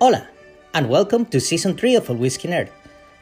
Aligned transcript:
Hola, 0.00 0.28
and 0.74 0.88
welcome 0.88 1.26
to 1.26 1.40
season 1.40 1.76
3 1.76 1.96
of 1.96 2.08
A 2.08 2.12
Whiskey 2.12 2.46
Nerd, 2.46 2.68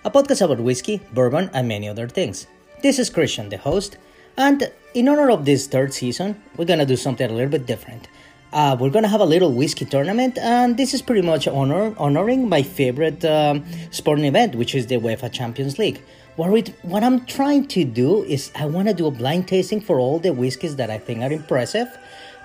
a 0.04 0.10
podcast 0.10 0.42
about 0.42 0.60
whiskey, 0.60 1.00
bourbon, 1.14 1.48
and 1.54 1.66
many 1.66 1.88
other 1.88 2.06
things. 2.06 2.46
This 2.82 2.98
is 2.98 3.08
Christian, 3.08 3.48
the 3.48 3.56
host, 3.56 3.96
and 4.36 4.70
in 4.92 5.08
honor 5.08 5.30
of 5.30 5.46
this 5.46 5.66
third 5.66 5.94
season, 5.94 6.38
we're 6.58 6.66
gonna 6.66 6.84
do 6.84 6.94
something 6.94 7.30
a 7.30 7.32
little 7.32 7.48
bit 7.48 7.64
different. 7.64 8.08
Uh, 8.52 8.76
we're 8.78 8.90
gonna 8.90 9.08
have 9.08 9.22
a 9.22 9.24
little 9.24 9.52
whiskey 9.52 9.86
tournament, 9.86 10.36
and 10.36 10.76
this 10.76 10.92
is 10.92 11.00
pretty 11.00 11.22
much 11.22 11.48
honor 11.48 11.94
honoring 11.96 12.46
my 12.46 12.62
favorite 12.62 13.24
um, 13.24 13.64
sporting 13.90 14.26
event, 14.26 14.54
which 14.54 14.74
is 14.74 14.86
the 14.86 14.96
UEFA 14.96 15.32
Champions 15.32 15.78
League. 15.78 16.02
What, 16.36 16.50
we, 16.50 16.60
what 16.82 17.02
I'm 17.02 17.24
trying 17.24 17.68
to 17.68 17.84
do 17.84 18.22
is 18.24 18.52
I 18.54 18.66
want 18.66 18.88
to 18.88 18.92
do 18.92 19.06
a 19.06 19.10
blind 19.10 19.48
tasting 19.48 19.80
for 19.80 19.98
all 19.98 20.18
the 20.18 20.34
whiskeys 20.34 20.76
that 20.76 20.90
I 20.90 20.98
think 20.98 21.22
are 21.22 21.32
impressive, 21.32 21.88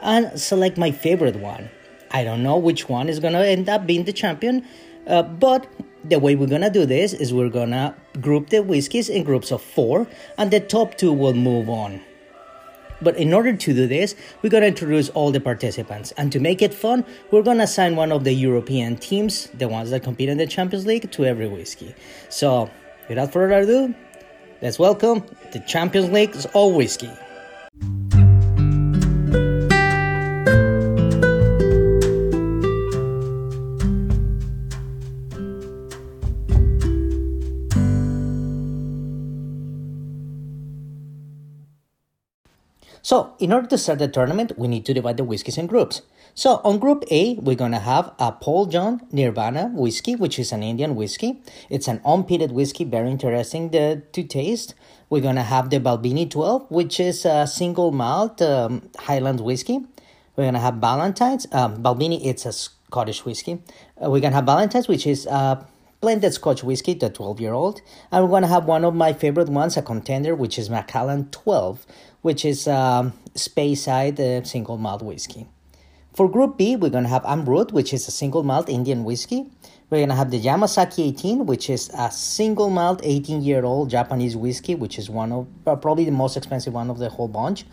and 0.01 0.39
select 0.39 0.77
my 0.77 0.91
favorite 0.91 1.35
one. 1.35 1.69
I 2.11 2.23
don't 2.23 2.43
know 2.43 2.57
which 2.57 2.89
one 2.89 3.09
is 3.09 3.19
gonna 3.19 3.41
end 3.41 3.69
up 3.69 3.87
being 3.87 4.03
the 4.03 4.13
champion, 4.13 4.65
uh, 5.07 5.23
but 5.23 5.67
the 6.03 6.19
way 6.19 6.35
we're 6.35 6.47
gonna 6.47 6.69
do 6.69 6.85
this 6.85 7.13
is 7.13 7.33
we're 7.33 7.49
gonna 7.49 7.95
group 8.19 8.49
the 8.49 8.61
whiskeys 8.61 9.09
in 9.09 9.23
groups 9.23 9.51
of 9.51 9.61
four, 9.61 10.07
and 10.37 10.51
the 10.51 10.59
top 10.59 10.95
two 10.97 11.13
will 11.13 11.33
move 11.33 11.69
on. 11.69 12.01
But 13.01 13.17
in 13.17 13.33
order 13.33 13.53
to 13.55 13.73
do 13.73 13.87
this, 13.87 14.15
we're 14.41 14.49
gonna 14.49 14.67
introduce 14.67 15.09
all 15.09 15.31
the 15.31 15.39
participants, 15.39 16.13
and 16.17 16.31
to 16.31 16.39
make 16.39 16.61
it 16.61 16.73
fun, 16.73 17.05
we're 17.31 17.41
gonna 17.41 17.63
assign 17.63 17.95
one 17.95 18.11
of 18.11 18.23
the 18.23 18.33
European 18.33 18.97
teams, 18.97 19.47
the 19.53 19.67
ones 19.67 19.89
that 19.91 20.03
compete 20.03 20.29
in 20.29 20.37
the 20.37 20.47
Champions 20.47 20.85
League, 20.85 21.09
to 21.11 21.25
every 21.25 21.47
whiskey. 21.47 21.95
So, 22.29 22.69
without 23.09 23.31
further 23.31 23.59
ado, 23.59 23.95
let's 24.61 24.77
welcome 24.77 25.23
the 25.51 25.59
Champions 25.61 26.11
League's 26.11 26.45
all 26.47 26.73
whiskey. 26.73 27.09
So, 43.11 43.33
in 43.39 43.51
order 43.51 43.67
to 43.67 43.77
start 43.77 43.99
the 43.99 44.07
tournament, 44.07 44.57
we 44.57 44.69
need 44.69 44.85
to 44.85 44.93
divide 44.93 45.17
the 45.17 45.25
whiskeys 45.25 45.57
in 45.57 45.67
groups. 45.67 46.01
So, 46.33 46.61
on 46.63 46.79
Group 46.79 47.03
A, 47.11 47.33
we're 47.33 47.57
gonna 47.57 47.81
have 47.81 48.13
a 48.17 48.31
Paul 48.31 48.67
John 48.67 49.01
Nirvana 49.11 49.67
whiskey, 49.73 50.15
which 50.15 50.39
is 50.39 50.53
an 50.53 50.63
Indian 50.63 50.95
whiskey. 50.95 51.41
It's 51.69 51.89
an 51.89 51.99
unpeated 52.05 52.53
whiskey, 52.53 52.85
very 52.85 53.11
interesting 53.11 53.69
to, 53.71 53.99
to 53.99 54.23
taste. 54.23 54.75
We're 55.09 55.21
gonna 55.21 55.43
have 55.43 55.71
the 55.71 55.81
Balvenie 55.81 56.29
12, 56.29 56.71
which 56.71 57.01
is 57.01 57.25
a 57.25 57.45
single 57.47 57.91
malt 57.91 58.41
um, 58.41 58.89
Highland 58.97 59.41
whiskey. 59.41 59.81
We're 60.37 60.45
gonna 60.45 60.61
have 60.61 60.75
Ballantine's. 60.75 61.47
Um, 61.51 61.83
Balvenie, 61.83 62.25
it's 62.25 62.45
a 62.45 62.53
Scottish 62.53 63.25
whiskey. 63.25 63.61
Uh, 64.01 64.09
we're 64.09 64.21
gonna 64.21 64.35
have 64.35 64.45
Ballantine's, 64.45 64.87
which 64.87 65.05
is 65.05 65.25
a 65.25 65.67
blended 66.01 66.33
Scotch 66.33 66.63
whiskey, 66.63 66.95
the 66.95 67.09
12 67.09 67.39
year 67.39 67.53
old. 67.53 67.81
And 68.11 68.23
we're 68.23 68.31
gonna 68.31 68.47
have 68.47 68.65
one 68.65 68.83
of 68.83 68.93
my 68.93 69.13
favorite 69.13 69.49
ones, 69.49 69.77
a 69.77 69.81
contender, 69.81 70.35
which 70.35 70.59
is 70.59 70.69
Macallan 70.69 71.29
12 71.31 71.85
which 72.21 72.45
is 72.45 72.67
um, 72.67 73.13
Speyside 73.33 74.19
uh, 74.19 74.43
single 74.43 74.77
malt 74.77 75.01
whiskey. 75.01 75.47
For 76.13 76.29
Group 76.29 76.57
B, 76.57 76.75
we're 76.75 76.89
going 76.89 77.05
to 77.05 77.09
have 77.09 77.23
Amrut, 77.23 77.71
which 77.71 77.93
is 77.93 78.07
a 78.07 78.11
single 78.11 78.43
malt 78.43 78.67
Indian 78.69 79.03
whiskey. 79.03 79.49
We're 79.89 79.99
going 79.99 80.09
to 80.09 80.15
have 80.15 80.29
the 80.29 80.39
Yamazaki 80.39 81.07
18, 81.09 81.45
which 81.45 81.69
is 81.69 81.89
a 81.97 82.11
single 82.11 82.69
malt 82.69 83.01
18 83.03 83.41
year 83.41 83.63
old 83.63 83.89
Japanese 83.89 84.35
whiskey, 84.35 84.75
which 84.75 84.99
is 84.99 85.09
one 85.09 85.31
of 85.31 85.47
uh, 85.65 85.75
probably 85.75 86.05
the 86.05 86.11
most 86.11 86.37
expensive 86.37 86.73
one 86.73 86.89
of 86.89 86.99
the 86.99 87.09
whole 87.09 87.27
bunch. 87.27 87.65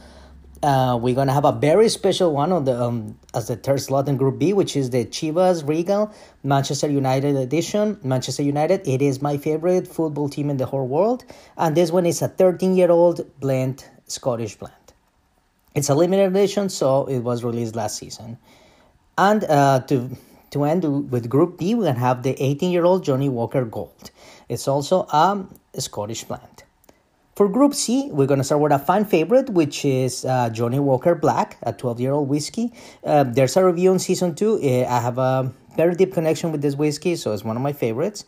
Uh, 0.60 0.98
we're 1.00 1.14
gonna 1.14 1.32
have 1.32 1.44
a 1.44 1.52
very 1.52 1.88
special 1.88 2.32
one 2.32 2.50
on 2.50 2.64
the 2.64 2.82
um, 2.82 3.16
as 3.32 3.46
the 3.46 3.54
third 3.54 3.80
slot 3.80 4.08
in 4.08 4.16
Group 4.16 4.40
B, 4.40 4.52
which 4.52 4.76
is 4.76 4.90
the 4.90 5.04
Chivas 5.04 5.66
Regal 5.66 6.12
Manchester 6.42 6.88
United 6.88 7.36
edition. 7.36 7.98
Manchester 8.02 8.42
United, 8.42 8.86
it 8.86 9.00
is 9.00 9.22
my 9.22 9.36
favorite 9.36 9.86
football 9.86 10.28
team 10.28 10.50
in 10.50 10.56
the 10.56 10.66
whole 10.66 10.86
world, 10.86 11.24
and 11.56 11.76
this 11.76 11.92
one 11.92 12.06
is 12.06 12.22
a 12.22 12.28
13 12.28 12.74
year 12.76 12.90
old 12.90 13.20
blend 13.38 13.84
Scottish 14.08 14.56
blend. 14.56 14.74
It's 15.76 15.90
a 15.90 15.94
limited 15.94 16.34
edition, 16.34 16.70
so 16.70 17.06
it 17.06 17.20
was 17.20 17.44
released 17.44 17.76
last 17.76 17.96
season. 17.96 18.36
And 19.16 19.44
uh, 19.44 19.80
to 19.86 20.10
to 20.50 20.64
end 20.64 21.12
with 21.12 21.28
Group 21.28 21.58
D, 21.58 21.76
we 21.76 21.84
can 21.84 21.94
have 21.94 22.24
the 22.24 22.34
18 22.42 22.72
year 22.72 22.84
old 22.84 23.04
Johnnie 23.04 23.28
Walker 23.28 23.64
Gold. 23.64 24.10
It's 24.48 24.66
also 24.66 25.02
a 25.12 25.46
Scottish 25.78 26.24
blend. 26.24 26.64
For 27.38 27.48
Group 27.48 27.72
C, 27.72 28.10
we're 28.10 28.26
going 28.26 28.38
to 28.38 28.44
start 28.44 28.60
with 28.60 28.72
a 28.72 28.80
fan 28.80 29.04
favorite, 29.04 29.48
which 29.48 29.84
is 29.84 30.24
uh, 30.24 30.50
Johnnie 30.50 30.80
Walker 30.80 31.14
Black, 31.14 31.56
a 31.62 31.72
12 31.72 32.00
year 32.00 32.12
old 32.12 32.28
whiskey. 32.28 32.72
Uh, 33.04 33.22
there's 33.22 33.56
a 33.56 33.64
review 33.64 33.92
on 33.92 34.00
season 34.00 34.34
two. 34.34 34.54
Uh, 34.54 34.84
I 34.92 35.00
have 35.00 35.18
a 35.18 35.52
very 35.76 35.94
deep 35.94 36.12
connection 36.12 36.50
with 36.50 36.62
this 36.62 36.74
whiskey, 36.74 37.14
so 37.14 37.32
it's 37.32 37.44
one 37.44 37.54
of 37.54 37.62
my 37.62 37.72
favorites. 37.72 38.24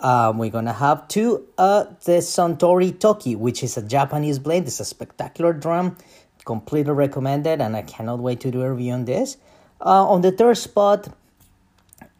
Um, 0.00 0.38
we're 0.38 0.50
gonna 0.50 0.72
have 0.72 1.06
two 1.06 1.46
uh 1.56 1.84
the 2.04 2.18
Suntory 2.18 2.98
Toki, 2.98 3.36
which 3.36 3.62
is 3.62 3.76
a 3.76 3.82
Japanese 3.82 4.40
blend. 4.40 4.66
It's 4.66 4.80
a 4.80 4.84
spectacular 4.84 5.52
dram, 5.52 5.96
completely 6.44 6.94
recommended, 6.94 7.60
and 7.60 7.76
I 7.76 7.82
cannot 7.82 8.18
wait 8.18 8.40
to 8.40 8.50
do 8.50 8.62
a 8.62 8.72
review 8.72 8.92
on 8.92 9.04
this. 9.04 9.36
Uh, 9.80 10.04
on 10.04 10.22
the 10.22 10.32
third 10.32 10.58
spot, 10.58 11.06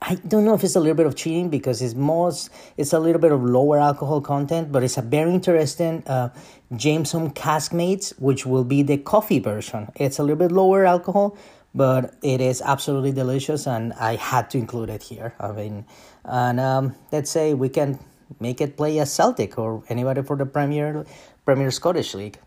I 0.01 0.15
don't 0.15 0.45
know 0.45 0.55
if 0.55 0.63
it's 0.63 0.77
a 0.77 0.81
little 0.81 0.95
bit 0.95 1.07
of 1.07 1.17
cheating 1.17 1.51
because 1.51 1.83
it's 1.83 1.95
most 1.95 2.51
it's 2.77 2.93
a 2.93 3.01
little 3.01 3.21
bit 3.21 3.33
of 3.33 3.43
lower 3.43 3.79
alcohol 3.79 4.21
content, 4.21 4.71
but 4.71 4.83
it's 4.85 4.97
a 4.97 5.03
very 5.03 5.33
interesting 5.35 6.05
uh, 6.07 6.29
Jameson 6.75 7.33
Caskmates, 7.33 8.11
which 8.21 8.47
will 8.47 8.65
be 8.65 8.83
the 8.83 8.99
coffee 8.99 9.41
version. 9.41 9.91
It's 9.97 10.19
a 10.19 10.23
little 10.23 10.37
bit 10.37 10.53
lower 10.53 10.87
alcohol, 10.87 11.37
but 11.75 12.15
it 12.23 12.41
is 12.41 12.63
absolutely 12.63 13.13
delicious 13.13 13.67
and 13.67 13.93
i 13.95 14.17
had 14.17 14.49
to 14.51 14.59
include 14.59 14.89
it 14.89 15.03
here 15.03 15.35
i 15.39 15.53
mean 15.53 15.85
and 16.25 16.61
um, 16.61 16.95
let's 17.13 17.31
say 17.31 17.55
we 17.55 17.69
can 17.69 17.99
make 18.41 18.61
it 18.61 18.77
play 18.77 18.99
as 18.99 19.13
celtic 19.13 19.59
or 19.59 19.83
anybody 19.89 20.23
for 20.23 20.37
the 20.37 20.47
premier 20.47 21.05
premier 21.45 21.71
scottish 21.71 22.15
league 22.15 22.39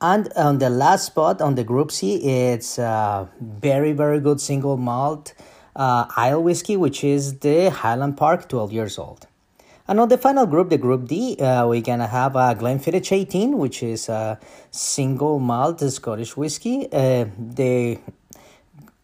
and 0.00 0.32
on 0.36 0.58
the 0.58 0.70
last 0.70 1.06
spot 1.06 1.40
on 1.40 1.54
the 1.54 1.64
group 1.64 1.90
c 1.90 2.16
it's 2.16 2.78
a 2.78 3.28
very 3.40 3.92
very 3.92 4.20
good 4.20 4.40
single 4.40 4.76
malt 4.76 5.34
uh, 5.76 6.06
isle 6.16 6.42
whiskey 6.42 6.76
which 6.76 7.02
is 7.04 7.38
the 7.40 7.70
highland 7.70 8.16
park 8.16 8.48
12 8.48 8.72
years 8.72 8.98
old 8.98 9.26
and 9.88 9.98
on 9.98 10.08
the 10.08 10.16
final 10.16 10.46
group, 10.46 10.70
the 10.70 10.78
group 10.78 11.08
D, 11.08 11.36
uh, 11.38 11.66
we're 11.66 11.80
gonna 11.80 12.06
have 12.06 12.36
a 12.36 12.54
Glenfiddich 12.54 13.10
18, 13.10 13.58
which 13.58 13.82
is 13.82 14.08
a 14.08 14.38
single 14.70 15.40
malt 15.40 15.80
Scottish 15.80 16.36
whiskey. 16.36 16.86
Uh, 16.92 17.26
the 17.36 17.98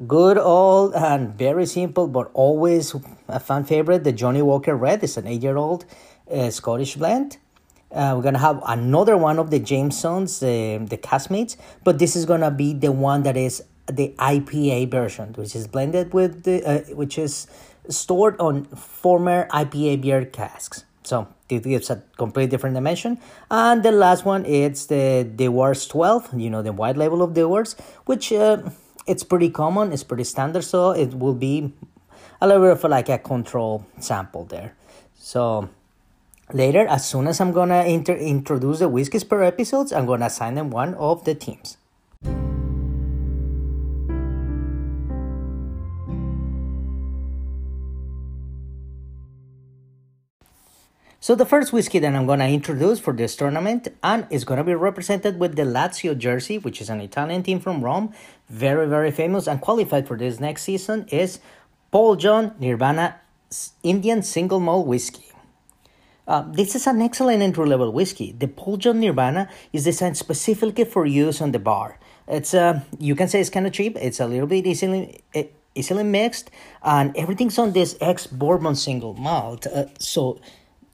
good 0.07 0.39
old 0.39 0.95
and 0.95 1.35
very 1.37 1.67
simple, 1.67 2.07
but 2.07 2.31
always 2.33 2.95
a 3.27 3.41
fan 3.41 3.65
favorite, 3.65 4.05
the 4.05 4.13
Johnnie 4.13 4.43
Walker 4.43 4.77
Red. 4.77 5.03
is 5.03 5.17
an 5.17 5.27
eight-year-old 5.27 5.85
uh, 6.31 6.51
Scottish 6.51 6.95
blend. 6.95 7.39
Uh, 7.91 8.13
we're 8.17 8.23
gonna 8.23 8.39
have 8.39 8.63
another 8.67 9.17
one 9.17 9.39
of 9.39 9.51
the 9.51 9.59
Jamesons, 9.59 10.43
uh, 10.43 10.47
the 10.89 10.99
Caskmates, 10.99 11.57
but 11.83 11.99
this 11.99 12.15
is 12.15 12.25
gonna 12.25 12.51
be 12.51 12.73
the 12.73 12.93
one 12.93 13.25
that 13.25 13.37
is 13.37 13.65
the 13.91 14.15
IPA 14.19 14.91
version, 14.91 15.33
which 15.35 15.55
is 15.57 15.67
blended 15.67 16.13
with 16.13 16.45
the, 16.45 16.65
uh, 16.65 16.81
which 16.95 17.19
is 17.19 17.47
stored 17.89 18.39
on 18.39 18.65
former 18.67 19.49
IPA 19.49 20.01
beer 20.03 20.25
casks. 20.25 20.85
So 21.03 21.27
it 21.49 21.63
gives 21.63 21.89
a 21.89 22.03
completely 22.19 22.51
different 22.51 22.75
dimension. 22.75 23.19
And 23.51 23.83
the 23.83 23.93
last 23.93 24.25
one 24.25 24.45
it's 24.45 24.87
the 24.87 25.25
Dewar's 25.25 25.87
12, 25.87 26.39
you 26.39 26.51
know, 26.51 26.63
the 26.63 26.73
white 26.73 26.97
label 26.97 27.23
of 27.23 27.33
Dewar's, 27.33 27.77
which 28.05 28.33
uh, 28.33 28.59
it's 29.07 29.25
pretty 29.25 29.49
common, 29.49 29.93
it's 29.93 30.05
pretty 30.05 30.25
standard, 30.25 30.63
so 30.65 30.91
it 30.91 31.15
will 31.15 31.35
be 31.35 31.73
a 32.43 32.47
little 32.47 32.63
bit 32.63 32.73
of 32.73 32.91
like 32.91 33.09
a 33.09 33.19
control 33.19 33.87
sample 33.99 34.45
there. 34.45 34.75
So 35.15 35.71
later, 36.53 36.87
as 36.87 37.09
soon 37.09 37.27
as 37.27 37.41
I'm 37.41 37.53
gonna 37.53 37.85
inter- 37.85 38.17
introduce 38.17 38.81
the 38.81 38.89
whiskeys 38.89 39.25
per 39.25 39.43
episodes, 39.43 39.93
I'm 39.93 40.05
gonna 40.05 40.27
assign 40.27 40.57
them 40.57 40.69
one 40.69 40.95
of 40.95 41.25
the 41.25 41.35
teams. 41.35 41.78
So 51.29 51.35
the 51.35 51.45
first 51.45 51.75
whiskey 51.75 51.99
that 51.99 52.15
I'm 52.15 52.25
going 52.25 52.39
to 52.39 52.49
introduce 52.49 52.99
for 52.99 53.13
this 53.13 53.37
tournament 53.37 53.89
and 54.03 54.27
is 54.31 54.47
going 54.47 54.57
to 54.57 54.65
be 54.65 54.75
represented 54.75 55.39
with 55.39 55.57
the 55.57 55.63
Lazio 55.65 56.17
jersey, 56.17 56.57
which 56.57 56.81
is 56.81 56.89
an 56.89 57.03
Italian 57.03 57.43
team 57.43 57.61
from 57.61 57.85
Rome, 57.85 58.15
very 58.49 58.89
very 58.89 59.11
famous 59.11 59.47
and 59.47 59.61
qualified 59.61 60.09
for 60.09 60.17
this 60.17 60.41
next 60.41 60.63
season 60.63 61.07
is 61.11 61.41
Paul 61.91 62.17
John 62.17 62.55
Nirvana 62.59 63.17
Indian 63.83 64.23
Single 64.23 64.59
Malt 64.59 64.87
Whiskey. 64.87 65.31
Uh, 66.27 66.51
this 66.51 66.75
is 66.75 66.87
an 66.87 67.03
excellent 67.03 67.43
entry 67.43 67.67
level 67.67 67.93
whiskey. 67.93 68.33
The 68.33 68.49
Paul 68.49 68.79
John 68.79 68.99
Nirvana 68.99 69.51
is 69.71 69.85
designed 69.85 70.17
specifically 70.17 70.87
for 70.87 71.05
use 71.05 71.43
on 71.43 71.53
the 71.53 71.59
bar. 71.59 71.99
It's 72.27 72.55
uh, 72.55 72.81
you 72.99 73.15
can 73.15 73.29
say 73.29 73.43
it's 73.43 73.51
kind 73.51 73.67
of 73.67 73.75
cheap. 73.75 73.99
It's 74.01 74.19
a 74.19 74.27
little 74.27 74.47
bit 74.47 74.67
easily 74.67 75.21
easily 75.75 76.05
mixed, 76.05 76.51
and 76.83 77.15
everything's 77.19 77.59
on 77.59 77.73
this 77.73 77.99
ex 78.01 78.27
bourbon 78.27 78.75
single 78.75 79.13
malt. 79.13 79.67
Uh, 79.67 79.89
so 79.99 80.41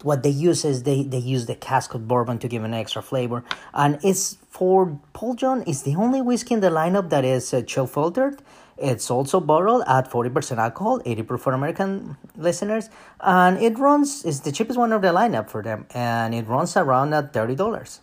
what 0.02 0.23
they 0.23 0.31
use 0.31 0.64
is 0.64 0.82
they, 0.82 1.02
they 1.02 1.19
use 1.19 1.46
the 1.46 1.55
cask 1.55 1.94
of 1.94 2.06
bourbon 2.06 2.38
to 2.38 2.49
give 2.49 2.64
an 2.64 2.75
extra 2.75 3.02
flavor. 3.02 3.44
And 3.73 3.99
it's 4.02 4.37
for 4.50 5.00
Paul 5.12 5.35
John, 5.35 5.64
it's 5.67 5.82
the 5.82 5.96
only 5.96 6.20
whiskey 6.20 6.55
in 6.55 6.61
the 6.61 6.70
lineup 6.70 7.11
that 7.11 7.25
is 7.25 7.52
uh, 7.55 7.62
chill 7.62 7.87
filtered. 7.87 8.41
It's 8.76 9.11
also 9.11 9.41
bottled 9.41 9.85
at 9.87 10.11
40% 10.11 10.58
alcohol, 10.58 11.00
80 11.05 11.23
proof 11.23 11.41
for 11.43 11.52
American 11.52 12.17
listeners, 12.37 12.91
and 13.20 13.56
it 13.58 13.79
runs, 13.79 14.25
is 14.25 14.41
the 14.41 14.50
cheapest 14.50 14.79
one 14.79 14.93
of 14.93 15.00
the 15.00 15.08
lineup 15.08 15.49
for 15.49 15.62
them, 15.62 15.87
and 15.94 16.35
it 16.35 16.47
runs 16.49 16.76
around 16.76 17.14
at 17.14 17.32
$30. 17.32 18.00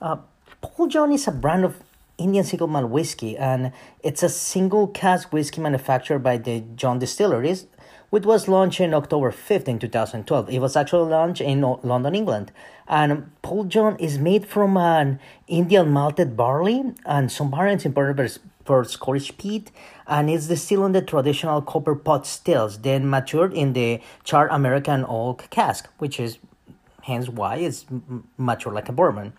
Uh, 0.00 0.16
Paul 0.62 0.86
John 0.86 1.12
is 1.12 1.28
a 1.28 1.32
brand 1.32 1.66
of 1.66 1.82
Indian 2.16 2.44
single 2.44 2.66
malt 2.68 2.88
whiskey, 2.88 3.36
and 3.36 3.72
it's 4.02 4.22
a 4.22 4.28
single 4.28 4.88
cask 4.88 5.32
whiskey 5.32 5.60
manufactured 5.60 6.20
by 6.20 6.38
the 6.38 6.60
John 6.74 6.98
Distilleries, 6.98 7.66
which 8.14 8.24
was 8.24 8.46
launched 8.46 8.80
in 8.80 8.94
October 8.94 9.32
5th 9.32 9.66
in 9.66 9.76
2012. 9.76 10.48
It 10.48 10.60
was 10.60 10.76
actually 10.76 11.10
launched 11.10 11.40
in 11.40 11.62
London, 11.62 12.14
England. 12.14 12.52
And 12.86 13.32
Paul 13.42 13.64
John 13.64 13.96
is 13.98 14.20
made 14.20 14.46
from 14.46 14.76
an 14.76 15.18
Indian 15.48 15.90
malted 15.90 16.36
barley 16.36 16.94
and 17.04 17.32
some 17.32 17.50
variants 17.50 17.84
imported 17.84 18.38
for 18.64 18.84
Scottish 18.84 19.36
peat, 19.36 19.72
and 20.06 20.30
it's 20.30 20.46
distilled 20.46 20.86
in 20.86 20.92
the 20.92 21.02
traditional 21.02 21.60
copper 21.60 21.96
pot 21.96 22.24
stills, 22.24 22.78
then 22.78 23.10
matured 23.10 23.52
in 23.52 23.72
the 23.72 24.00
charred 24.22 24.52
American 24.52 25.04
oak 25.08 25.48
cask, 25.50 25.88
which 25.98 26.20
is 26.20 26.38
hence 27.02 27.28
why 27.28 27.56
it's 27.56 27.84
mature 28.38 28.72
like 28.72 28.88
a 28.88 28.92
bourbon. 28.92 29.32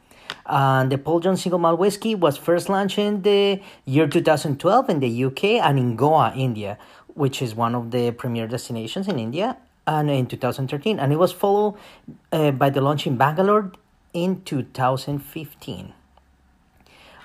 And 0.46 0.92
the 0.92 0.98
Paul 0.98 1.22
John 1.22 1.38
single 1.38 1.60
malt 1.60 1.80
whiskey 1.80 2.14
was 2.14 2.36
first 2.36 2.68
launched 2.68 3.00
in 3.00 3.22
the 3.22 3.62
year 3.86 4.08
2012 4.08 4.90
in 4.90 5.00
the 5.00 5.26
UK 5.26 5.44
and 5.64 5.80
in 5.80 5.96
Goa, 5.96 6.34
India, 6.36 6.78
which 7.16 7.42
is 7.42 7.56
one 7.56 7.74
of 7.74 7.92
the 7.92 8.12
premier 8.12 8.48
destinations 8.48 9.08
in 9.08 9.18
India, 9.18 9.58
and 9.88 10.10
in 10.10 10.28
2013. 10.28 11.00
And 11.00 11.12
it 11.12 11.18
was 11.18 11.32
followed 11.32 11.76
uh, 12.32 12.52
by 12.52 12.70
the 12.70 12.82
launch 12.82 13.08
in 13.08 13.18
Bangalore 13.18 13.72
in 14.14 14.42
2015. 14.44 15.94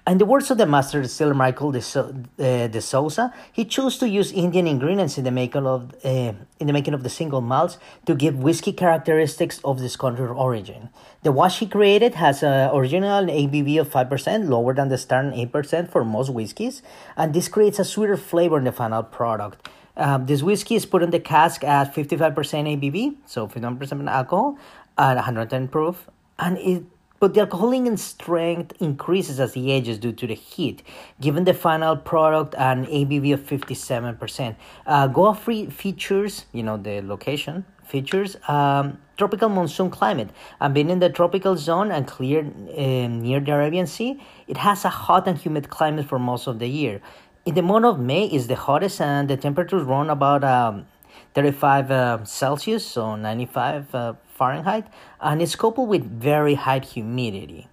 In 0.06 0.19
the 0.19 0.25
words 0.25 0.50
of 0.50 0.58
the 0.58 0.66
master 0.66 1.02
distiller 1.02 1.34
Michael 1.34 1.72
de, 1.72 1.82
so- 1.82 2.12
uh, 2.38 2.66
de 2.66 2.81
Souza, 2.81 3.32
he 3.52 3.64
chose 3.64 3.98
to 3.98 4.08
use 4.08 4.32
Indian 4.32 4.66
ingredients 4.66 5.19
in 5.19 5.25
the 5.25 5.31
making 5.31 5.66
of 5.66 5.94
uh, 6.04 6.32
in 6.58 6.66
the 6.66 6.72
making 6.72 6.94
of 6.94 7.02
the 7.02 7.10
single 7.10 7.40
malts 7.40 7.78
to 8.06 8.14
give 8.14 8.34
whiskey 8.36 8.72
characteristics 8.72 9.60
of 9.62 9.78
this 9.78 9.96
country 9.96 10.25
of 10.25 10.36
origin. 10.36 10.88
The 11.22 11.31
wash 11.31 11.60
he 11.60 11.66
created 11.66 12.14
has 12.14 12.43
an 12.43 12.70
original 12.75 13.26
ABV 13.26 13.78
of 13.78 13.88
five 13.88 14.08
percent, 14.08 14.48
lower 14.48 14.75
than 14.75 14.88
the 14.88 14.98
standard 14.98 15.34
eight 15.34 15.52
percent 15.52 15.93
for 15.93 16.02
most 16.04 16.31
whiskeys, 16.31 16.82
and 17.16 17.34
this 17.34 17.46
creates 17.48 17.78
a 17.78 17.84
sweeter 17.84 18.16
flavor 18.16 18.58
in 18.58 18.64
the 18.64 18.72
final 18.72 19.02
product. 19.02 19.69
Um, 20.00 20.25
this 20.25 20.43
whiskey 20.43 20.76
is 20.76 20.87
put 20.87 21.02
in 21.02 21.11
the 21.11 21.20
cask 21.20 21.62
at 21.62 21.94
55% 21.94 22.35
ABV, 22.35 23.17
so 23.26 23.47
51% 23.47 24.11
alcohol, 24.11 24.58
at 24.97 25.14
110 25.14 25.69
proof, 25.69 26.08
and 26.38 26.56
it 26.58 26.85
but 27.20 27.35
the 27.35 27.41
alcoholic 27.41 27.99
strength 27.99 28.73
increases 28.81 29.41
as 29.41 29.55
it 29.55 29.61
ages 29.61 29.99
due 29.99 30.12
to 30.12 30.26
the 30.26 30.35
heat, 30.35 30.82
given 31.20 31.44
the 31.44 31.52
final 31.52 31.94
product 31.94 32.55
an 32.55 32.87
ABV 32.87 33.35
of 33.35 33.41
57%. 33.43 34.56
Uh, 34.87 35.06
Goa 35.06 35.35
free 35.35 35.67
features, 35.67 36.46
you 36.53 36.62
know, 36.62 36.79
the 36.79 37.03
location 37.03 37.67
features 37.85 38.37
um, 38.49 38.99
tropical 39.19 39.49
monsoon 39.50 39.91
climate. 39.91 40.31
And 40.61 40.73
being 40.73 40.88
in 40.88 41.00
the 41.00 41.11
tropical 41.11 41.56
zone 41.56 41.91
and 41.91 42.06
clear 42.06 42.41
uh, 42.41 43.08
near 43.08 43.41
the 43.41 43.53
Arabian 43.53 43.87
Sea, 43.87 44.19
it 44.49 44.56
has 44.56 44.85
a 44.85 44.88
hot 44.88 45.29
and 45.29 45.37
humid 45.37 45.69
climate 45.69 46.06
for 46.06 46.19
most 46.19 46.46
of 46.46 46.58
the 46.58 46.69
year. 46.69 47.03
In 47.46 47.54
the 47.54 47.62
month 47.62 47.87
of 47.87 47.98
May 47.98 48.26
is 48.26 48.48
the 48.48 48.54
hottest, 48.54 49.00
and 49.00 49.28
the 49.28 49.37
temperatures 49.37 49.82
run 49.82 50.10
about 50.10 50.44
um, 50.44 50.87
35 51.34 51.90
uh, 51.90 52.25
Celsius, 52.25 52.87
so 52.87 53.16
95 53.16 53.94
uh, 53.94 54.12
Fahrenheit, 54.34 54.87
and 55.20 55.40
it's 55.40 55.56
coupled 55.56 55.88
with 55.88 56.04
very 56.04 56.54
high 56.54 56.81
humidity. 56.81 57.69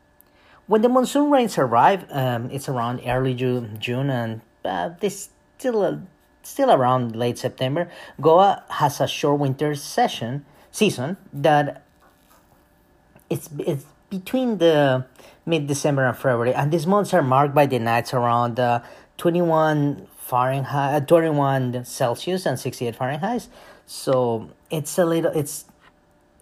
When 0.68 0.82
the 0.82 0.90
monsoon 0.90 1.32
rains 1.32 1.58
arrive, 1.58 2.06
um, 2.12 2.50
it's 2.50 2.70
around 2.70 3.02
early 3.06 3.34
June, 3.34 3.78
June 3.80 4.10
and 4.10 4.42
uh, 4.64 4.92
this 5.00 5.30
still 5.58 5.82
uh, 5.82 5.98
still 6.44 6.72
around 6.72 7.16
late 7.16 7.38
September. 7.38 7.90
Goa 8.22 8.64
has 8.70 9.02
a 9.02 9.08
short 9.08 9.40
winter 9.40 9.76
session 9.76 10.46
season 10.72 11.18
that 11.34 11.84
it's 13.30 13.50
it's 13.60 13.86
between 14.10 14.58
the 14.58 15.06
mid 15.46 15.68
December 15.68 16.06
and 16.06 16.16
February, 16.16 16.54
and 16.54 16.72
these 16.72 16.88
months 16.88 17.14
are 17.14 17.24
marked 17.24 17.56
by 17.56 17.66
the 17.66 17.80
nights 17.80 18.14
around 18.14 18.60
uh, 18.60 18.82
21 19.18 20.08
Fahrenheit, 20.18 21.04
uh, 21.04 21.06
21 21.06 21.86
Celsius 21.86 22.46
and 22.46 22.60
68 22.60 22.96
Fahrenheit. 22.96 23.48
So 23.86 24.50
it's 24.70 24.98
a 24.98 25.06
little 25.06 25.32
it's 25.32 25.66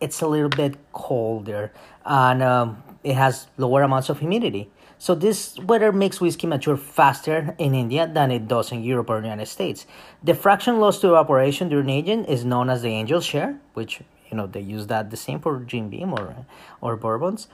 it's 0.01 0.22
a 0.22 0.27
little 0.27 0.50
bit 0.50 0.77
colder 0.92 1.72
and 2.06 2.44
um, 2.44 2.83
it 3.04 3.16
has 3.16 3.48
lower 3.57 3.83
amounts 3.83 4.10
of 4.10 4.19
humidity. 4.19 4.69
So 4.98 5.13
this 5.13 5.57
weather 5.60 5.92
makes 5.92 6.22
whiskey 6.22 6.48
mature 6.48 6.77
faster 6.77 7.54
in 7.57 7.75
India 7.75 8.07
than 8.07 8.31
it 8.31 8.48
does 8.48 8.72
in 8.72 8.83
Europe 8.83 9.10
or 9.10 9.21
the 9.21 9.28
United 9.28 9.48
States. 9.48 9.86
The 10.24 10.33
fraction 10.33 10.80
lost 10.80 11.01
to 11.01 11.10
evaporation 11.10 11.69
during 11.69 11.89
aging 11.89 12.25
is 12.25 12.45
known 12.45 12.69
as 12.69 12.81
the 12.81 12.89
angel 12.89 13.21
share, 13.21 13.60
which 13.74 14.01
you 14.30 14.38
know 14.38 14.48
they 14.48 14.62
use 14.62 14.88
that 14.88 15.12
the 15.12 15.18
same 15.18 15.39
for 15.39 15.60
Jim 15.60 15.89
Beam 15.89 16.13
or 16.13 16.45
or 16.81 16.95
bourbons. 16.95 17.48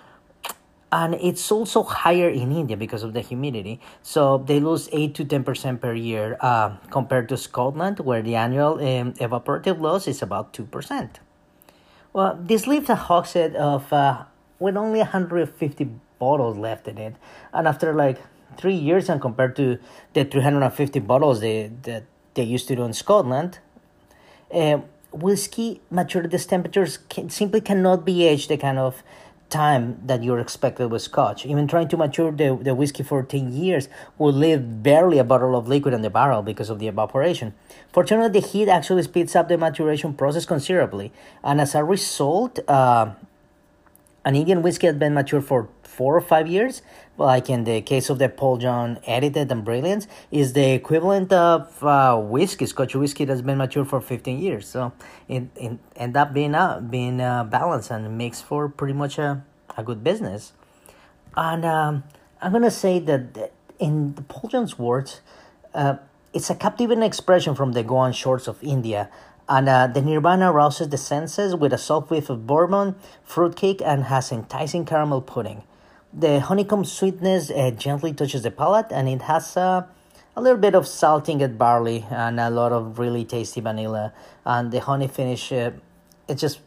And 0.91 1.15
it's 1.15 1.49
also 1.51 1.83
higher 1.83 2.27
in 2.27 2.51
India 2.51 2.75
because 2.75 3.03
of 3.03 3.13
the 3.13 3.21
humidity. 3.21 3.79
So 4.03 4.39
they 4.39 4.59
lose 4.59 4.89
8 4.91 5.15
to 5.15 5.25
10% 5.25 5.79
per 5.79 5.93
year 5.93 6.37
uh, 6.41 6.75
compared 6.89 7.29
to 7.29 7.37
Scotland, 7.37 7.99
where 7.99 8.21
the 8.21 8.35
annual 8.35 8.73
um, 8.73 9.13
evaporative 9.13 9.79
loss 9.79 10.07
is 10.07 10.21
about 10.21 10.51
2%. 10.51 11.09
Well, 12.13 12.37
this 12.41 12.67
leaves 12.67 12.89
a 12.89 12.95
hogshead 12.95 13.55
of 13.55 13.91
uh, 13.93 14.25
with 14.59 14.75
only 14.75 14.99
150 14.99 15.89
bottles 16.19 16.57
left 16.57 16.87
in 16.87 16.97
it, 16.97 17.15
and 17.53 17.67
after 17.67 17.93
like 17.93 18.19
three 18.57 18.75
years, 18.75 19.07
and 19.07 19.21
compared 19.21 19.55
to 19.55 19.79
the 20.13 20.25
350 20.25 20.99
bottles 20.99 21.39
they 21.39 21.71
that 21.83 22.03
they 22.33 22.43
used 22.43 22.67
to 22.67 22.75
do 22.75 22.83
in 22.83 22.93
Scotland, 22.93 23.59
uh, 24.53 24.79
whiskey 25.11 25.81
matured 25.89 26.25
at 26.25 26.31
these 26.31 26.45
temperatures 26.45 26.97
can, 27.09 27.29
simply 27.29 27.61
cannot 27.61 28.05
be 28.05 28.27
aged 28.27 28.49
the 28.49 28.57
kind 28.57 28.77
of 28.77 29.03
time 29.51 30.01
that 30.05 30.23
you're 30.23 30.39
expected 30.39 30.89
with 30.89 31.01
scotch. 31.01 31.45
Even 31.45 31.67
trying 31.67 31.87
to 31.89 31.97
mature 31.97 32.31
the, 32.31 32.57
the 32.59 32.73
whiskey 32.73 33.03
for 33.03 33.21
10 33.21 33.53
years 33.53 33.89
will 34.17 34.33
leave 34.33 34.81
barely 34.81 35.19
a 35.19 35.23
bottle 35.23 35.55
of 35.55 35.67
liquid 35.67 35.93
in 35.93 36.01
the 36.01 36.09
barrel 36.09 36.41
because 36.41 36.69
of 36.69 36.79
the 36.79 36.87
evaporation. 36.87 37.53
Fortunately, 37.91 38.39
the 38.39 38.45
heat 38.45 38.69
actually 38.69 39.03
speeds 39.03 39.35
up 39.35 39.49
the 39.49 39.57
maturation 39.57 40.13
process 40.13 40.45
considerably, 40.45 41.11
and 41.43 41.61
as 41.61 41.75
a 41.75 41.83
result, 41.83 42.59
uh, 42.67 43.11
an 44.23 44.35
Indian 44.35 44.61
whiskey 44.61 44.87
has 44.87 44.95
been 44.95 45.13
matured 45.13 45.45
for 45.45 45.67
four 45.91 46.15
or 46.15 46.21
five 46.21 46.47
years, 46.47 46.81
like 47.17 47.49
in 47.49 47.65
the 47.65 47.81
case 47.81 48.09
of 48.09 48.17
the 48.17 48.29
Paul 48.29 48.57
John 48.57 48.99
Edited 49.05 49.51
and 49.51 49.63
Brilliance, 49.63 50.07
is 50.31 50.53
the 50.53 50.71
equivalent 50.71 51.31
of 51.33 51.83
uh, 51.83 52.17
whiskey, 52.17 52.65
Scotch 52.65 52.95
whiskey 52.95 53.25
that's 53.25 53.41
been 53.41 53.57
matured 53.57 53.89
for 53.89 53.99
15 53.99 54.39
years. 54.39 54.67
So 54.67 54.93
it, 55.27 55.43
it 55.55 55.77
end 55.95 56.15
up 56.15 56.33
being 56.33 56.55
uh, 56.55 56.79
being 56.79 57.19
uh, 57.19 57.43
balanced 57.43 57.91
and 57.91 58.17
makes 58.17 58.41
for 58.41 58.69
pretty 58.69 58.93
much 58.93 59.17
a, 59.17 59.43
a 59.77 59.83
good 59.83 60.03
business. 60.03 60.53
And 61.35 61.65
um, 61.65 62.03
I'm 62.41 62.51
gonna 62.53 62.71
say 62.71 62.99
that 62.99 63.51
in 63.77 64.15
the 64.15 64.21
Paul 64.21 64.49
John's 64.49 64.79
words, 64.79 65.21
uh, 65.73 65.97
it's 66.33 66.49
a 66.49 66.55
captivating 66.55 67.03
expression 67.03 67.53
from 67.53 67.73
the 67.73 67.83
Goan 67.83 68.13
shores 68.13 68.47
of 68.47 68.63
India. 68.63 69.09
And 69.49 69.67
uh, 69.67 69.87
the 69.87 70.01
Nirvana 70.01 70.51
rouses 70.53 70.87
the 70.87 70.97
senses 70.97 71.53
with 71.53 71.73
a 71.73 71.77
soft 71.77 72.09
whiff 72.09 72.29
of 72.29 72.47
bourbon, 72.47 72.95
fruitcake, 73.23 73.81
and 73.83 74.05
has 74.05 74.31
enticing 74.31 74.85
caramel 74.85 75.21
pudding. 75.21 75.63
The 76.13 76.41
honeycomb 76.41 76.83
sweetness 76.83 77.49
uh, 77.51 77.71
gently 77.71 78.11
touches 78.11 78.43
the 78.43 78.51
palate, 78.51 78.91
and 78.91 79.07
it 79.07 79.21
has 79.21 79.55
uh, 79.55 79.83
a 80.35 80.41
little 80.41 80.59
bit 80.59 80.75
of 80.75 80.85
salting 80.85 81.41
at 81.41 81.57
barley 81.57 82.05
and 82.09 82.37
a 82.37 82.49
lot 82.49 82.73
of 82.73 82.99
really 82.99 83.23
tasty 83.23 83.61
vanilla. 83.61 84.11
And 84.45 84.71
the 84.71 84.81
honey 84.81 85.07
finish, 85.07 85.53
uh, 85.53 85.71
it's 86.27 86.41
just 86.41 86.59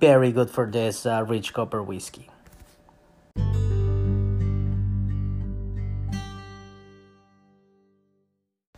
very 0.00 0.30
good 0.30 0.50
for 0.50 0.66
this 0.66 1.04
uh, 1.04 1.24
rich 1.26 1.52
copper 1.52 1.82
whiskey. 1.82 2.30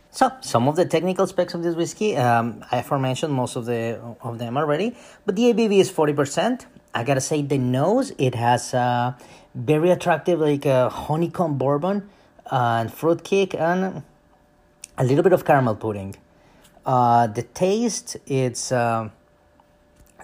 So 0.09 0.31
some 0.41 0.67
of 0.67 0.75
the 0.75 0.85
technical 0.85 1.27
specs 1.27 1.53
of 1.53 1.61
this 1.61 1.75
whiskey, 1.75 2.17
um, 2.17 2.65
I 2.71 2.79
aforementioned 2.79 3.31
most 3.31 3.55
of 3.55 3.65
the 3.65 4.01
of 4.21 4.39
them 4.39 4.57
already, 4.57 4.97
but 5.27 5.35
the 5.35 5.53
ABV 5.53 5.79
is 5.79 5.91
forty 5.91 6.13
percent. 6.13 6.65
I 6.95 7.03
gotta 7.03 7.21
say 7.21 7.43
the 7.43 7.59
nose 7.59 8.11
it 8.17 8.33
has 8.33 8.73
a 8.73 9.15
very 9.55 9.89
attractive 9.89 10.39
like 10.39 10.65
a 10.65 10.89
honeycomb 10.89 11.57
bourbon 11.57 12.09
and 12.51 12.91
fruit 12.93 13.23
cake 13.23 13.53
and 13.53 14.03
a 14.97 15.03
little 15.03 15.23
bit 15.23 15.33
of 15.33 15.45
caramel 15.45 15.75
pudding. 15.75 16.15
Uh, 16.85 17.27
the 17.27 17.43
taste 17.43 18.17
it's 18.25 18.71
uh, 18.71 19.09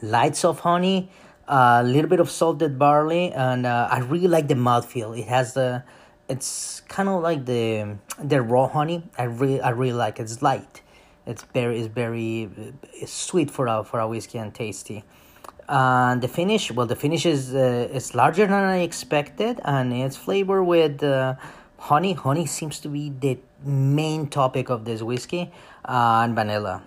lights 0.01 0.43
of 0.43 0.61
honey, 0.61 1.09
a 1.47 1.83
little 1.83 2.09
bit 2.09 2.19
of 2.19 2.29
salted 2.29 2.79
barley, 2.79 3.31
and 3.31 3.65
uh, 3.65 3.87
I 3.91 3.99
really 3.99 4.27
like 4.27 4.47
the 4.47 4.55
mouthfeel. 4.55 5.17
It 5.17 5.27
has 5.27 5.53
the 5.53 5.83
it's 6.27 6.81
kind 6.87 7.09
of 7.09 7.21
like 7.21 7.45
the 7.45 7.97
the 8.17 8.41
raw 8.41 8.67
honey. 8.67 9.03
I 9.17 9.23
really 9.23 9.61
I 9.61 9.69
really 9.69 9.93
like 9.93 10.19
it. 10.19 10.23
It's 10.23 10.41
light. 10.41 10.81
It's 11.25 11.43
very 11.53 11.79
it's 11.79 11.87
very 11.87 12.49
it's 12.93 13.13
sweet 13.13 13.51
for 13.51 13.67
a 13.67 13.83
for 13.83 13.99
a 13.99 14.07
whiskey 14.07 14.37
and 14.37 14.53
tasty. 14.53 15.03
And 15.67 16.21
the 16.21 16.27
finish, 16.27 16.71
well, 16.71 16.85
the 16.85 16.95
finish 16.95 17.25
is 17.25 17.55
uh, 17.55 17.99
larger 18.13 18.45
than 18.45 18.63
I 18.63 18.81
expected, 18.81 19.59
and 19.65 19.93
it's 19.93 20.15
flavor 20.15 20.63
with 20.63 21.03
uh, 21.03 21.35
honey. 21.79 22.13
Honey 22.13 22.45
seems 22.45 22.79
to 22.81 22.87
be 22.87 23.09
the 23.09 23.39
main 23.63 24.27
topic 24.27 24.69
of 24.69 24.85
this 24.85 25.01
whiskey, 25.01 25.51
uh, 25.85 26.21
and 26.23 26.35
vanilla. 26.35 26.83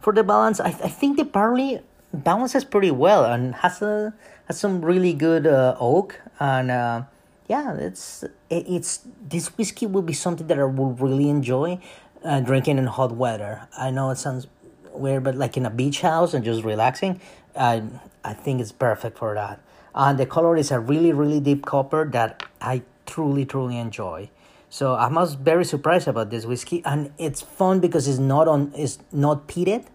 For 0.00 0.12
the 0.12 0.22
balance, 0.22 0.60
I, 0.60 0.68
I 0.68 0.88
think 0.88 1.16
the 1.16 1.24
barley 1.24 1.80
balances 2.12 2.64
pretty 2.64 2.90
well 2.90 3.24
and 3.24 3.54
has 3.56 3.82
a 3.82 4.12
has 4.46 4.58
some 4.58 4.84
really 4.84 5.12
good 5.12 5.46
uh, 5.46 5.76
oak 5.78 6.20
and 6.40 6.70
uh, 6.70 7.02
yeah, 7.48 7.74
it's 7.74 8.22
it, 8.48 8.64
it's 8.68 9.00
this 9.28 9.48
whiskey 9.58 9.86
will 9.86 10.02
be 10.02 10.12
something 10.12 10.46
that 10.46 10.58
I 10.58 10.64
will 10.64 10.92
really 10.92 11.28
enjoy 11.28 11.80
uh, 12.24 12.40
drinking 12.40 12.78
in 12.78 12.86
hot 12.86 13.12
weather. 13.12 13.68
I 13.76 13.90
know 13.90 14.10
it 14.10 14.18
sounds 14.18 14.46
weird, 14.92 15.24
but 15.24 15.34
like 15.34 15.56
in 15.56 15.66
a 15.66 15.70
beach 15.70 16.00
house 16.00 16.34
and 16.34 16.44
just 16.44 16.64
relaxing, 16.64 17.20
I 17.56 17.82
I 18.24 18.34
think 18.34 18.60
it's 18.60 18.72
perfect 18.72 19.18
for 19.18 19.34
that. 19.34 19.60
And 19.94 20.18
the 20.18 20.26
color 20.26 20.56
is 20.56 20.70
a 20.70 20.78
really 20.78 21.12
really 21.12 21.40
deep 21.40 21.64
copper 21.66 22.08
that 22.12 22.42
I 22.60 22.82
truly 23.06 23.44
truly 23.44 23.78
enjoy. 23.78 24.30
So 24.68 24.94
I 24.94 25.08
was 25.08 25.34
very 25.34 25.64
surprised 25.64 26.06
about 26.06 26.30
this 26.30 26.46
whiskey, 26.46 26.82
and 26.84 27.10
it's 27.18 27.42
fun 27.42 27.80
because 27.80 28.06
it's 28.06 28.20
not 28.20 28.46
on 28.46 28.72
it's 28.76 28.98
not 29.12 29.48
peated, 29.48 29.86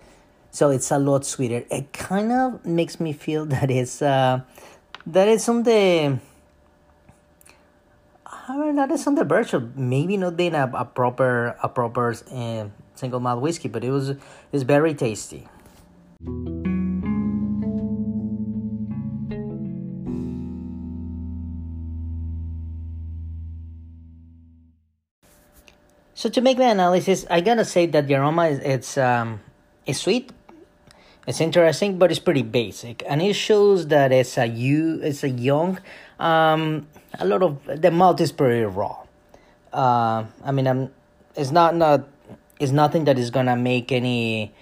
so 0.51 0.69
it's 0.69 0.91
a 0.91 0.99
lot 0.99 1.25
sweeter. 1.25 1.63
It 1.71 1.93
kind 1.93 2.31
of 2.31 2.65
makes 2.65 2.99
me 2.99 3.13
feel 3.13 3.45
that 3.55 3.71
it's 3.71 4.01
uh 4.01 4.41
that 5.07 5.27
it's 5.27 5.47
on 5.47 5.63
the 5.63 6.19
I 8.47 8.57
mean, 8.57 8.75
that 8.75 8.91
is 8.91 9.07
on 9.07 9.15
the 9.15 9.23
verge 9.23 9.53
of 9.53 9.75
maybe 9.75 10.17
not 10.17 10.37
being 10.37 10.53
a, 10.53 10.69
a 10.75 10.85
proper 10.85 11.55
a 11.63 11.69
proper 11.69 12.13
uh, 12.31 12.65
single 12.93 13.19
malt 13.19 13.41
whiskey, 13.41 13.69
but 13.69 13.83
it 13.83 13.91
was 13.91 14.13
it's 14.51 14.63
very 14.63 14.93
tasty. 14.93 15.47
So 26.15 26.29
to 26.29 26.39
make 26.39 26.57
my 26.57 26.71
analysis, 26.71 27.25
I 27.29 27.41
gotta 27.41 27.65
say 27.65 27.87
that 27.87 28.07
the 28.07 28.15
aroma 28.15 28.47
is 28.47 28.59
it's 28.59 28.97
um 28.97 29.41
it's 29.85 29.99
sweet, 29.99 30.31
it's 31.27 31.41
interesting, 31.41 31.99
but 31.99 32.09
it's 32.09 32.21
pretty 32.23 32.41
basic, 32.41 33.03
and 33.05 33.21
it 33.21 33.33
shows 33.35 33.87
that 33.87 34.13
it's 34.13 34.37
a 34.37 34.45
you 34.47 35.01
it's 35.03 35.23
a 35.23 35.29
young, 35.29 35.77
um 36.17 36.87
a 37.19 37.25
lot 37.25 37.43
of 37.43 37.59
the 37.67 37.91
malt 37.91 38.21
is 38.21 38.31
pretty 38.31 38.63
raw. 38.63 38.95
Uh, 39.73 40.23
I 40.41 40.51
mean, 40.53 40.67
I'm 40.67 40.89
it's 41.35 41.51
not 41.51 41.75
not 41.75 42.07
it's 42.61 42.71
nothing 42.71 43.03
that 43.05 43.19
is 43.19 43.29
gonna 43.29 43.57
make 43.57 43.91
any 43.91 44.53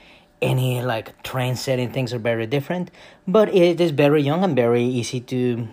any 0.41 0.81
like 0.81 1.21
trend 1.21 1.59
setting 1.59 1.91
things 1.91 2.15
are 2.15 2.19
very 2.19 2.47
different, 2.47 2.89
but 3.27 3.53
it 3.53 3.79
is 3.79 3.91
very 3.91 4.23
young 4.23 4.43
and 4.43 4.55
very 4.55 4.83
easy 4.83 5.19
to. 5.29 5.67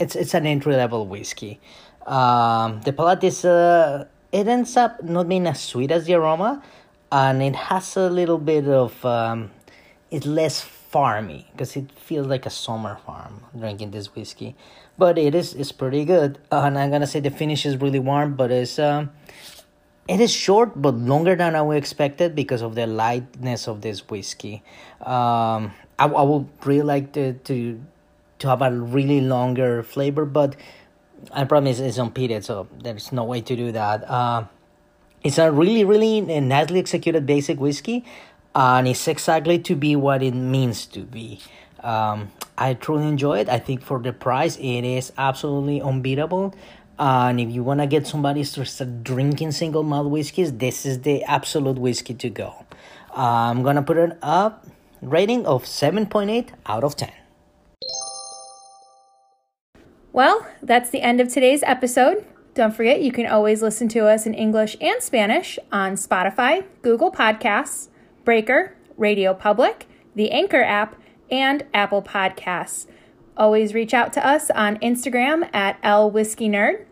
It's 0.00 0.16
it's 0.16 0.34
an 0.34 0.46
entry 0.46 0.74
level 0.74 1.06
whiskey. 1.06 1.60
Um, 2.06 2.82
the 2.82 2.92
palate 2.92 3.22
is 3.22 3.44
uh 3.44 4.06
it 4.36 4.46
ends 4.48 4.76
up 4.76 5.02
not 5.02 5.28
being 5.28 5.46
as 5.46 5.62
sweet 5.62 5.90
as 5.90 6.04
the 6.04 6.12
aroma, 6.12 6.62
and 7.10 7.42
it 7.42 7.56
has 7.56 7.96
a 7.96 8.10
little 8.10 8.36
bit 8.36 8.68
of 8.68 9.02
um, 9.04 9.50
it's 10.10 10.26
less 10.26 10.60
farmy 10.92 11.46
because 11.52 11.74
it 11.74 11.90
feels 11.92 12.26
like 12.26 12.44
a 12.44 12.50
summer 12.50 12.98
farm 13.06 13.40
drinking 13.58 13.92
this 13.92 14.14
whiskey, 14.14 14.54
but 14.98 15.16
it 15.16 15.34
is 15.34 15.54
it's 15.54 15.72
pretty 15.72 16.04
good. 16.04 16.38
And 16.52 16.78
I'm 16.78 16.90
gonna 16.90 17.06
say 17.06 17.20
the 17.20 17.30
finish 17.30 17.64
is 17.64 17.78
really 17.78 17.98
warm, 17.98 18.34
but 18.34 18.50
it's 18.50 18.78
um, 18.78 19.10
it 20.06 20.20
is 20.20 20.30
short 20.30 20.72
but 20.76 20.94
longer 20.94 21.34
than 21.34 21.56
I 21.56 21.62
would 21.62 21.78
expected 21.78 22.34
because 22.34 22.60
of 22.60 22.74
the 22.74 22.86
lightness 22.86 23.66
of 23.66 23.80
this 23.80 24.06
whiskey. 24.10 24.62
Um, 25.00 25.72
I, 25.98 26.12
I 26.12 26.22
would 26.22 26.46
really 26.66 26.82
like 26.82 27.12
to 27.12 27.32
to 27.48 27.80
to 28.40 28.48
have 28.48 28.60
a 28.60 28.70
really 28.70 29.22
longer 29.22 29.82
flavor, 29.82 30.26
but 30.26 30.56
I 31.32 31.44
promise 31.44 31.80
it's 31.80 31.98
unpeated, 31.98 32.44
so 32.44 32.68
there's 32.82 33.12
no 33.12 33.24
way 33.24 33.40
to 33.40 33.56
do 33.56 33.72
that. 33.72 34.08
Uh, 34.08 34.44
it's 35.22 35.38
a 35.38 35.50
really, 35.50 35.84
really 35.84 36.20
nicely 36.20 36.78
executed 36.78 37.26
basic 37.26 37.58
whiskey, 37.58 38.04
and 38.54 38.86
it's 38.88 39.06
exactly 39.08 39.58
to 39.60 39.74
be 39.74 39.96
what 39.96 40.22
it 40.22 40.34
means 40.34 40.86
to 40.86 41.00
be. 41.00 41.40
Um, 41.82 42.32
I 42.58 42.74
truly 42.74 43.06
enjoy 43.06 43.40
it. 43.40 43.48
I 43.48 43.58
think 43.58 43.82
for 43.82 43.98
the 43.98 44.12
price, 44.12 44.56
it 44.56 44.84
is 44.84 45.12
absolutely 45.18 45.80
unbeatable. 45.80 46.54
And 46.98 47.40
if 47.40 47.50
you 47.50 47.62
want 47.62 47.80
to 47.80 47.86
get 47.86 48.06
somebody 48.06 48.44
to 48.44 48.64
start 48.64 49.04
drinking 49.04 49.52
single 49.52 49.82
malt 49.82 50.10
whiskeys, 50.10 50.52
this 50.52 50.86
is 50.86 51.02
the 51.02 51.22
absolute 51.24 51.78
whiskey 51.78 52.14
to 52.14 52.30
go. 52.30 52.64
I'm 53.14 53.62
gonna 53.62 53.82
put 53.82 53.98
it 53.98 54.16
up 54.22 54.66
rating 55.02 55.46
of 55.46 55.64
7.8 55.64 56.48
out 56.66 56.84
of 56.84 56.96
10. 56.96 57.10
Well, 60.16 60.48
that's 60.62 60.88
the 60.88 61.02
end 61.02 61.20
of 61.20 61.28
today's 61.28 61.62
episode. 61.64 62.24
Don't 62.54 62.74
forget, 62.74 63.02
you 63.02 63.12
can 63.12 63.26
always 63.26 63.60
listen 63.60 63.86
to 63.88 64.06
us 64.06 64.24
in 64.24 64.32
English 64.32 64.74
and 64.80 65.02
Spanish 65.02 65.58
on 65.70 65.96
Spotify, 65.96 66.64
Google 66.80 67.12
Podcasts, 67.12 67.88
Breaker, 68.24 68.74
Radio 68.96 69.34
Public, 69.34 69.86
the 70.14 70.30
Anchor 70.30 70.62
app, 70.62 70.96
and 71.30 71.66
Apple 71.74 72.00
Podcasts. 72.00 72.86
Always 73.36 73.74
reach 73.74 73.92
out 73.92 74.14
to 74.14 74.26
us 74.26 74.50
on 74.52 74.78
Instagram 74.78 75.54
at 75.54 75.78
lwhiskeynerd, 75.82 76.86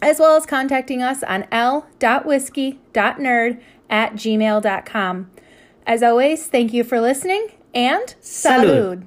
as 0.00 0.20
well 0.20 0.36
as 0.36 0.46
contacting 0.46 1.02
us 1.02 1.24
on 1.24 1.48
l.whiskey.nerd 1.50 3.60
at 3.90 4.12
gmail.com. 4.12 5.30
As 5.88 6.04
always, 6.04 6.46
thank 6.46 6.72
you 6.72 6.84
for 6.84 7.00
listening 7.00 7.48
and 7.74 8.14
salud. 8.20 9.00
salud. 9.00 9.06